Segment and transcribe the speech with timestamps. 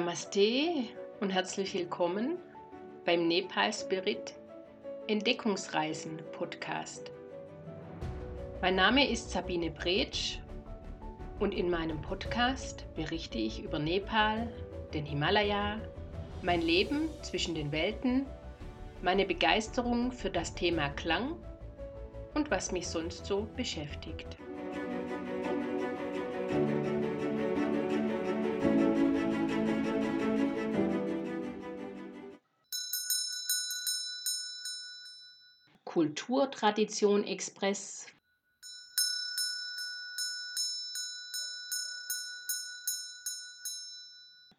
[0.00, 0.86] Namaste
[1.20, 2.38] und herzlich willkommen
[3.04, 4.32] beim Nepal Spirit
[5.08, 7.10] Entdeckungsreisen Podcast.
[8.62, 10.38] Mein Name ist Sabine Bretsch
[11.38, 14.50] und in meinem Podcast berichte ich über Nepal,
[14.94, 15.78] den Himalaya,
[16.40, 18.24] mein Leben zwischen den Welten,
[19.02, 21.36] meine Begeisterung für das Thema Klang
[22.32, 24.38] und was mich sonst so beschäftigt.
[35.92, 38.06] Kulturtradition Express.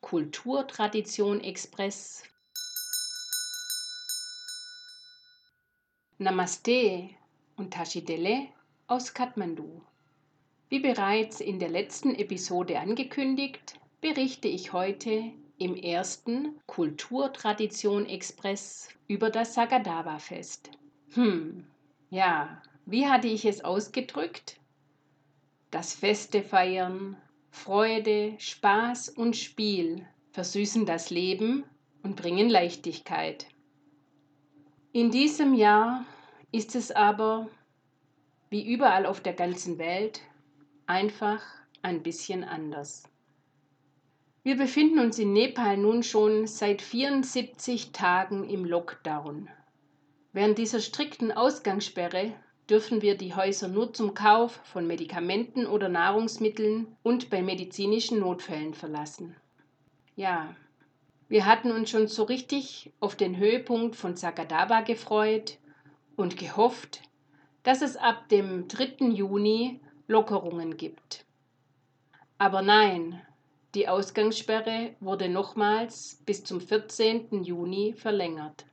[0.00, 2.24] Kulturtradition Express.
[6.18, 7.10] Namaste
[7.54, 8.48] und Tashidele
[8.88, 9.82] aus Kathmandu.
[10.68, 19.30] Wie bereits in der letzten Episode angekündigt, berichte ich heute im ersten Kulturtradition Express über
[19.30, 20.70] das Sagadava-Fest.
[21.14, 21.64] Hm,
[22.08, 24.60] ja, wie hatte ich es ausgedrückt?
[25.72, 27.16] Das Feste feiern,
[27.50, 31.64] Freude, Spaß und Spiel versüßen das Leben
[32.04, 33.46] und bringen Leichtigkeit.
[34.92, 36.04] In diesem Jahr
[36.52, 37.48] ist es aber,
[38.48, 40.20] wie überall auf der ganzen Welt,
[40.86, 41.42] einfach
[41.82, 43.02] ein bisschen anders.
[44.44, 49.50] Wir befinden uns in Nepal nun schon seit 74 Tagen im Lockdown.
[50.32, 52.32] Während dieser strikten Ausgangssperre
[52.68, 58.74] dürfen wir die Häuser nur zum Kauf von Medikamenten oder Nahrungsmitteln und bei medizinischen Notfällen
[58.74, 59.34] verlassen.
[60.14, 60.54] Ja,
[61.28, 65.58] wir hatten uns schon so richtig auf den Höhepunkt von Sagadaba gefreut
[66.16, 67.02] und gehofft,
[67.64, 69.06] dass es ab dem 3.
[69.10, 71.24] Juni Lockerungen gibt.
[72.38, 73.20] Aber nein,
[73.74, 77.42] die Ausgangssperre wurde nochmals bis zum 14.
[77.42, 78.64] Juni verlängert.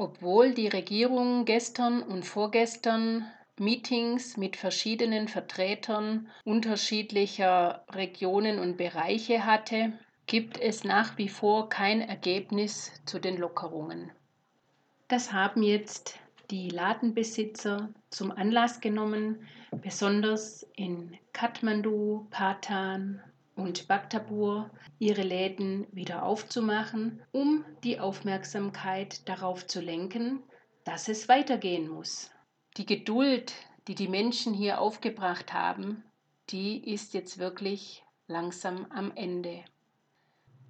[0.00, 3.26] Obwohl die Regierung gestern und vorgestern
[3.58, 9.92] Meetings mit verschiedenen Vertretern unterschiedlicher Regionen und Bereiche hatte,
[10.26, 14.12] gibt es nach wie vor kein Ergebnis zu den Lockerungen.
[15.08, 16.16] Das haben jetzt
[16.52, 19.48] die Ladenbesitzer zum Anlass genommen,
[19.82, 23.20] besonders in Kathmandu, Patan
[23.58, 30.42] und Bhaktapur ihre Läden wieder aufzumachen, um die Aufmerksamkeit darauf zu lenken,
[30.84, 32.30] dass es weitergehen muss.
[32.76, 33.52] Die Geduld,
[33.88, 36.04] die die Menschen hier aufgebracht haben,
[36.50, 39.64] die ist jetzt wirklich langsam am Ende.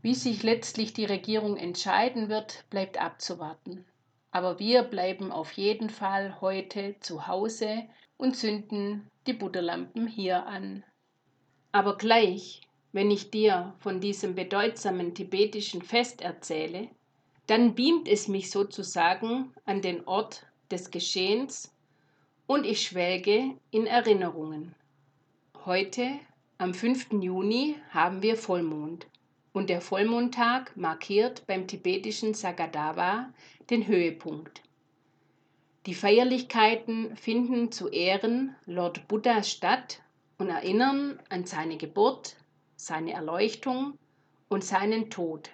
[0.00, 3.84] Wie sich letztlich die Regierung entscheiden wird, bleibt abzuwarten.
[4.30, 7.84] Aber wir bleiben auf jeden Fall heute zu Hause
[8.16, 10.84] und zünden die Butterlampen hier an.
[11.72, 12.67] Aber gleich,
[12.98, 16.88] wenn ich dir von diesem bedeutsamen tibetischen Fest erzähle,
[17.46, 21.72] dann beamt es mich sozusagen an den Ort des Geschehens
[22.48, 24.74] und ich schwelge in Erinnerungen.
[25.64, 26.10] Heute,
[26.58, 27.12] am 5.
[27.22, 29.06] Juni, haben wir Vollmond
[29.52, 33.32] und der Vollmondtag markiert beim tibetischen Sagadava
[33.70, 34.60] den Höhepunkt.
[35.86, 40.02] Die Feierlichkeiten finden zu Ehren Lord Buddhas statt
[40.36, 42.34] und erinnern an seine Geburt,
[42.78, 43.98] seine Erleuchtung
[44.48, 45.50] und seinen Tod.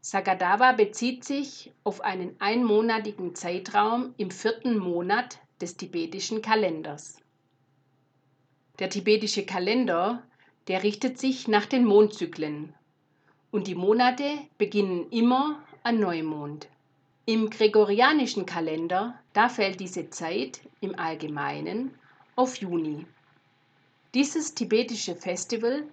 [0.00, 7.18] Sagadava bezieht sich auf einen einmonatigen Zeitraum im vierten Monat des tibetischen Kalenders.
[8.78, 10.22] Der tibetische Kalender,
[10.68, 12.74] der richtet sich nach den Mondzyklen
[13.50, 16.68] und die Monate beginnen immer an Neumond.
[17.26, 21.94] Im gregorianischen Kalender, da fällt diese Zeit im Allgemeinen
[22.36, 23.04] auf Juni.
[24.14, 25.84] Dieses tibetische Festival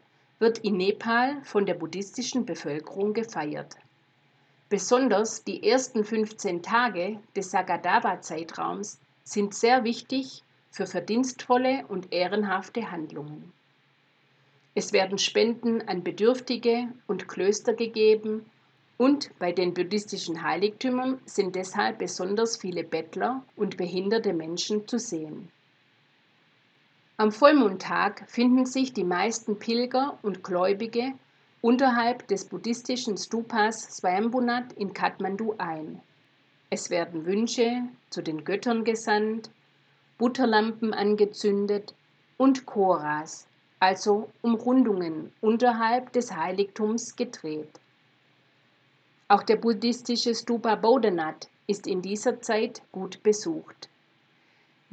[0.44, 3.78] wird in Nepal von der buddhistischen Bevölkerung gefeiert.
[4.68, 13.54] Besonders die ersten 15 Tage des Sagadaba-Zeitraums sind sehr wichtig für verdienstvolle und ehrenhafte Handlungen.
[14.76, 18.46] Es werden Spenden an Bedürftige und Klöster gegeben
[18.98, 25.54] und bei den buddhistischen Heiligtümern sind deshalb besonders viele Bettler und behinderte Menschen zu sehen.
[27.18, 31.14] Am Vollmondtag finden sich die meisten Pilger und Gläubige
[31.62, 36.02] unterhalb des buddhistischen Stupas Swayambunat in Kathmandu ein.
[36.72, 39.52] Es werden Wünsche zu den Göttern gesandt,
[40.18, 41.94] Butterlampen angezündet
[42.38, 43.46] und Choras,
[43.80, 47.80] also Umrundungen unterhalb des Heiligtums gedreht.
[49.28, 53.88] Auch der buddhistische Stupa Bodhanath ist in dieser Zeit gut besucht.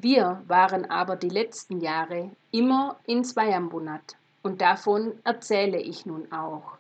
[0.03, 6.79] Wir waren aber die letzten Jahre immer in Swayambunat und davon erzähle ich nun auch.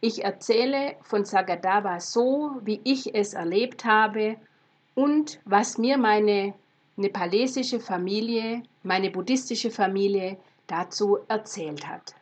[0.00, 4.36] Ich erzähle von Sagadawa so, wie ich es erlebt habe
[4.94, 6.54] und was mir meine
[6.96, 12.14] nepalesische Familie, meine buddhistische Familie dazu erzählt hat.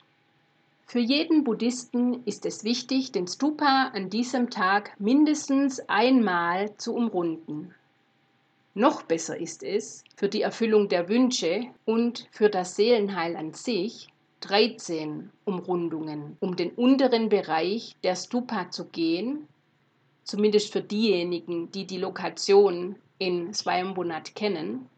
[0.87, 7.77] Für jeden Buddhisten ist es wichtig, den Stupa an diesem Tag mindestens einmal zu umrunden.
[8.79, 14.09] Noch besser ist es, für die Erfüllung der Wünsche und für das Seelenheil an sich
[14.41, 19.49] 13 Umrundungen um den unteren Bereich der Stupa zu gehen,
[20.25, 24.91] zumindest für diejenigen, die die Lokation in Swayambunat kennen,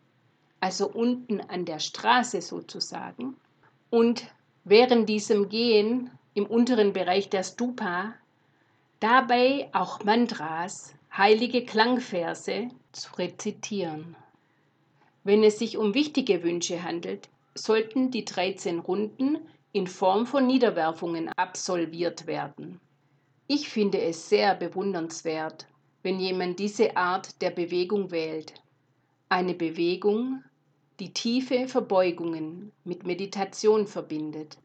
[0.59, 3.37] also unten an der Straße sozusagen,
[3.91, 4.25] und
[4.65, 8.15] während diesem Gehen im unteren Bereich der Stupa
[8.99, 14.15] dabei auch Mantras, heilige Klangverse zu rezitieren.
[15.25, 19.39] Wenn es sich um wichtige Wünsche handelt, sollten die 13 Runden
[19.73, 22.81] in Form von Niederwerfungen absolviert werden.
[23.49, 25.67] Ich finde es sehr bewundernswert,
[26.05, 28.55] wenn jemand diese Art der Bewegung wählt.
[29.29, 30.45] Eine Bewegung,
[31.01, 34.57] die tiefe Verbeugungen mit Meditation verbindet.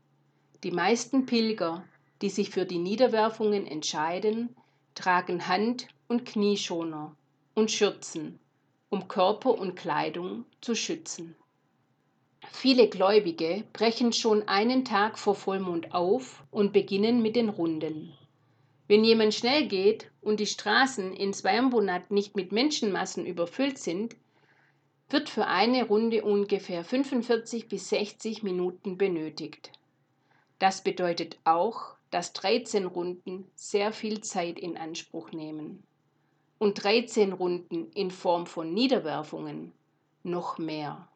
[0.63, 1.83] Die meisten Pilger,
[2.21, 4.55] die sich für die Niederwerfungen entscheiden,
[4.93, 7.15] tragen Hand- und Knieschoner
[7.55, 8.37] und Schürzen,
[8.91, 11.35] um Körper und Kleidung zu schützen.
[12.51, 18.13] Viele Gläubige brechen schon einen Tag vor Vollmond auf und beginnen mit den Runden.
[18.87, 24.15] Wenn jemand schnell geht und die Straßen in Swayambunat nicht mit Menschenmassen überfüllt sind,
[25.09, 29.71] wird für eine Runde ungefähr 45 bis 60 Minuten benötigt.
[30.59, 35.81] Das bedeutet auch, dass 13 Runden sehr viel Zeit in Anspruch nehmen.
[36.57, 39.73] Und 13 Runden in Form von Niederwerfungen
[40.23, 41.07] noch mehr.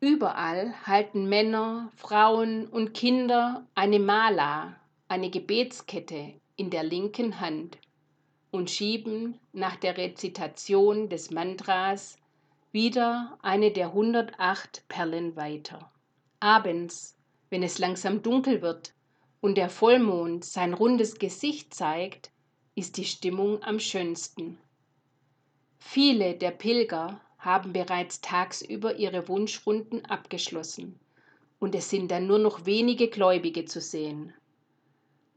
[0.00, 4.76] Überall halten Männer, Frauen und Kinder eine Mala,
[5.08, 7.78] eine Gebetskette in der linken Hand
[8.50, 12.18] und schieben nach der Rezitation des Mantras
[12.72, 15.90] wieder eine der 108 Perlen weiter.
[16.40, 17.16] Abends,
[17.50, 18.94] wenn es langsam dunkel wird
[19.40, 22.30] und der Vollmond sein rundes Gesicht zeigt,
[22.74, 24.58] ist die Stimmung am schönsten.
[25.84, 30.98] Viele der Pilger haben bereits tagsüber ihre Wunschrunden abgeschlossen
[31.60, 34.32] und es sind dann nur noch wenige Gläubige zu sehen.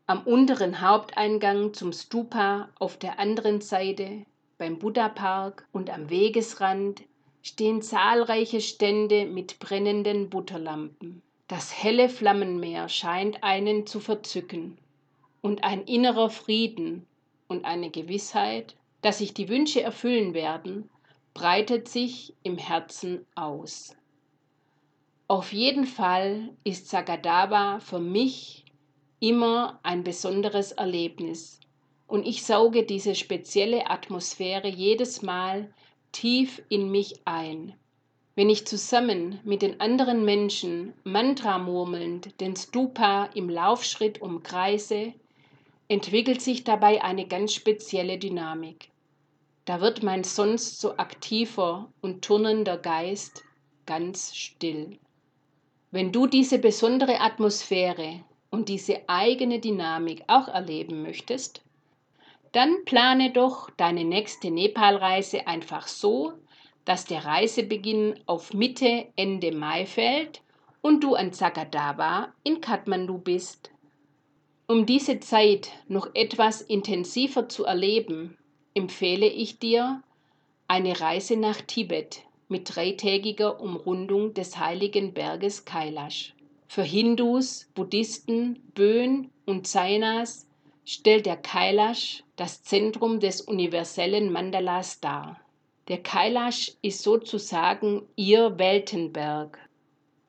[0.06, 4.26] Am unteren Haupteingang zum Stupa auf der anderen Seite,
[4.58, 7.02] beim Buddha-Park und am Wegesrand
[7.42, 11.22] stehen zahlreiche Stände mit brennenden Butterlampen.
[11.48, 14.78] Das helle Flammenmeer scheint einen zu verzücken
[15.42, 17.06] und ein innerer Frieden
[17.48, 18.76] und eine Gewissheit,
[19.06, 20.90] dass sich die Wünsche erfüllen werden,
[21.36, 23.96] breitet sich im Herzen aus.
[25.28, 28.66] Auf jeden Fall ist Sagadawa für mich
[29.20, 31.60] immer ein besonderes Erlebnis
[32.08, 35.72] und ich sauge diese spezielle Atmosphäre jedes Mal
[36.12, 37.76] tief in mich ein.
[38.34, 45.14] Wenn ich zusammen mit den anderen Menschen Mantra murmelnd den Stupa im Laufschritt umkreise,
[45.90, 48.90] entwickelt sich dabei eine ganz spezielle Dynamik.
[49.66, 53.44] Da wird mein sonst so aktiver und turnender Geist
[53.86, 55.00] ganz still.
[55.92, 61.64] Wenn du diese besondere Atmosphäre und diese eigene Dynamik auch erleben möchtest,
[62.52, 66.34] dann plane doch deine nächste Nepalreise einfach so,
[66.86, 70.42] dass der Reisebeginn auf Mitte, Ende Mai fällt
[70.82, 73.72] und du an Zakadawa in Kathmandu bist.
[74.68, 78.38] Um diese Zeit noch etwas intensiver zu erleben,
[78.76, 80.04] empfehle ich dir
[80.68, 86.34] eine Reise nach Tibet mit dreitägiger Umrundung des heiligen Berges Kailash.
[86.68, 90.46] Für Hindus, Buddhisten, Böen und Jainas
[90.84, 95.40] stellt der Kailash das Zentrum des universellen Mandalas dar.
[95.88, 99.58] Der Kailash ist sozusagen ihr Weltenberg,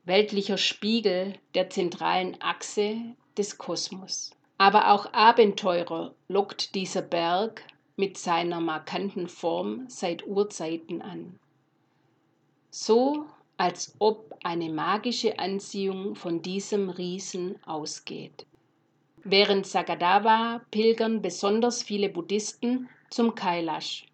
[0.05, 2.97] weltlicher Spiegel der zentralen Achse
[3.37, 4.31] des Kosmos.
[4.59, 7.63] Aber auch Abenteurer lockt dieser Berg
[7.97, 11.39] mit seiner markanten Form seit Urzeiten an.
[12.71, 13.27] So
[13.57, 18.45] als ob eine magische Anziehung von diesem Riesen ausgeht.
[19.25, 24.07] Während Sagadawa pilgern besonders viele Buddhisten zum Kailash.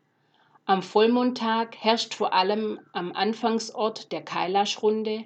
[0.65, 5.25] Am Vollmondtag herrscht vor allem am Anfangsort der Kailash-Runde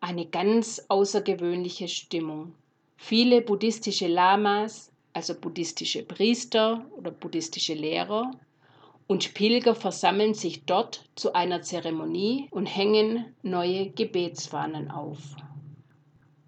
[0.00, 2.54] eine ganz außergewöhnliche Stimmung.
[2.96, 8.30] Viele buddhistische Lamas, also buddhistische Priester oder buddhistische Lehrer,
[9.08, 15.18] und Pilger versammeln sich dort zu einer Zeremonie und hängen neue Gebetsfahnen auf.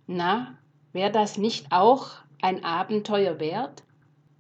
[0.07, 0.57] Na,
[0.93, 2.11] wäre das nicht auch
[2.43, 3.83] ein Abenteuer wert?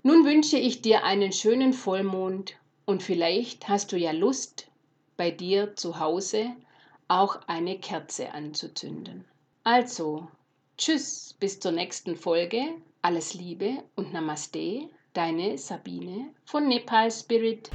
[0.05, 4.69] Nun wünsche ich dir einen schönen Vollmond und vielleicht hast du ja Lust,
[5.17, 6.51] bei dir zu Hause
[7.09, 9.25] auch eine Kerze anzuzünden.
[9.65, 10.29] Also,
[10.79, 12.81] tschüss, bis zur nächsten Folge.
[13.02, 17.71] Alles Liebe und Namaste, deine Sabine von Nepal Spirit.